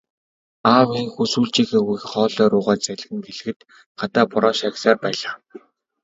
[0.73, 3.59] Аав ийнхүү сүүлчийнхээ үгийг хоолой руугаа залгин хэлэхэд
[3.99, 5.33] гадаа бороо шаагьсаар байлаа.